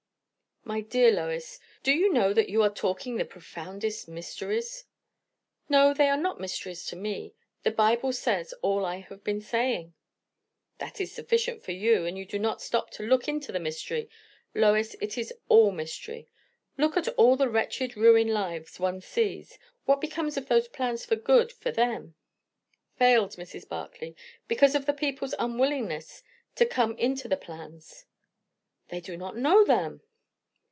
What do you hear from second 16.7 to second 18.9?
Look at all the wretched ruined lives